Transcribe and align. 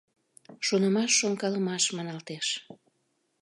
«Шонымаш-шонкалымаш» 0.65 1.83
маналтеш. 1.95 2.47